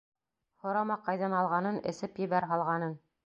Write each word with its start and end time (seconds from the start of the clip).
Һорама 0.63 0.95
ҡайҙан 1.09 1.35
алғанын, 1.41 1.77
эсеп 1.91 2.19
ебәр 2.25 2.49
һалғанын! 2.53 2.97